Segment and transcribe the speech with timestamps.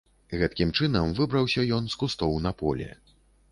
[0.43, 2.91] Гэткім чынам выбраўся ён з кустоў на поле.